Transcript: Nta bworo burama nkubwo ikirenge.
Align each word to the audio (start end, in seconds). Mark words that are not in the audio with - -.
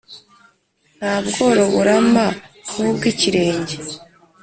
Nta 0.97 1.15
bworo 1.25 1.63
burama 1.73 2.25
nkubwo 2.71 3.05
ikirenge. 3.13 3.75